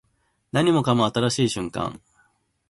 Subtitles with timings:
[0.51, 2.01] 何もかも新しい瞬間